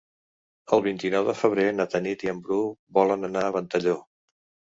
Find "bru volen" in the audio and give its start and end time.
2.47-3.29